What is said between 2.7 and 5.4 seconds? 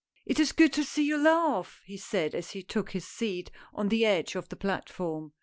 his seat on the edge of the platform.